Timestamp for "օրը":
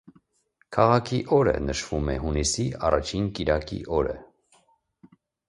1.37-1.53, 4.01-4.19